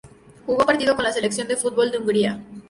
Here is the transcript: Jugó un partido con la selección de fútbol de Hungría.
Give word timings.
Jugó 0.47 0.57
un 0.61 0.65
partido 0.65 0.95
con 0.95 1.05
la 1.05 1.11
selección 1.11 1.47
de 1.47 1.57
fútbol 1.57 1.91
de 1.91 1.99
Hungría. 1.99 2.43